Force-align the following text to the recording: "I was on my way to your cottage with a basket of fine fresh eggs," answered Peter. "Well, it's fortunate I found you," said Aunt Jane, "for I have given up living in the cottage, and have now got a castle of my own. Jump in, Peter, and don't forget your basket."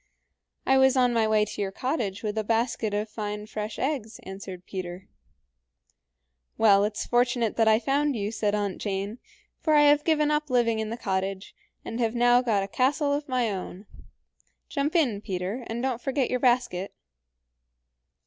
"I 0.65 0.79
was 0.79 0.97
on 0.97 1.13
my 1.13 1.27
way 1.27 1.45
to 1.45 1.61
your 1.61 1.71
cottage 1.71 2.23
with 2.23 2.35
a 2.35 2.43
basket 2.43 2.91
of 2.91 3.07
fine 3.07 3.45
fresh 3.45 3.77
eggs," 3.77 4.17
answered 4.23 4.65
Peter. 4.65 5.07
"Well, 6.57 6.83
it's 6.85 7.05
fortunate 7.05 7.59
I 7.59 7.77
found 7.77 8.15
you," 8.15 8.31
said 8.31 8.55
Aunt 8.55 8.79
Jane, 8.81 9.19
"for 9.59 9.75
I 9.75 9.81
have 9.83 10.03
given 10.03 10.31
up 10.31 10.49
living 10.49 10.79
in 10.79 10.89
the 10.89 10.97
cottage, 10.97 11.53
and 11.85 11.99
have 11.99 12.15
now 12.15 12.41
got 12.41 12.63
a 12.63 12.67
castle 12.67 13.13
of 13.13 13.29
my 13.29 13.51
own. 13.51 13.85
Jump 14.69 14.95
in, 14.95 15.21
Peter, 15.21 15.63
and 15.67 15.83
don't 15.83 16.01
forget 16.01 16.31
your 16.31 16.39
basket." 16.39 16.95